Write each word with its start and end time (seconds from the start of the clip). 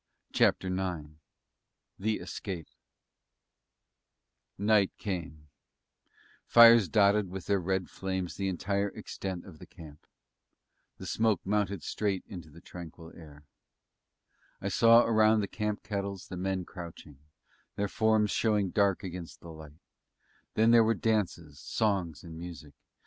CHAPTER 0.33 0.69
IX 0.69 1.09
THE 1.99 2.17
ESCAPE 2.19 2.65
Night 4.57 4.91
came; 4.97 5.47
fires 6.47 6.89
dotted 6.89 7.29
with 7.29 7.45
their 7.45 7.59
red 7.59 7.87
flames 7.87 8.35
the 8.35 8.47
entire 8.47 8.87
extent 8.87 9.45
of 9.45 9.59
the 9.59 9.67
camp; 9.67 10.07
the 10.97 11.05
smoke 11.05 11.39
mounted 11.45 11.83
straight 11.83 12.23
in 12.25 12.41
the 12.41 12.61
tranquil 12.61 13.11
air; 13.15 13.43
I 14.59 14.69
saw 14.69 15.03
around 15.03 15.41
the 15.41 15.47
camp 15.47 15.83
kettles 15.83 16.29
the 16.29 16.35
men 16.35 16.65
crouching, 16.65 17.19
their 17.75 17.87
forms 17.87 18.31
showing 18.31 18.71
dark 18.71 19.03
against 19.03 19.39
the 19.41 19.49
light; 19.51 19.83
then 20.55 20.71
there 20.71 20.83
were 20.83 20.95
dances, 20.95 21.59
songs, 21.59 22.23
and 22.23 22.39
music. 22.39 22.73